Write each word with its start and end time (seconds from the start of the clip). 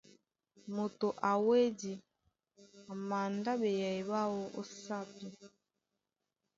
Moto 0.75 1.07
a 1.29 1.31
wedí 1.47 1.93
a 2.91 2.93
mandá 3.09 3.51
ɓeyɛy 3.61 3.99
ɓáō 4.09 4.39
ó 4.59 4.61
sápi. 4.83 5.25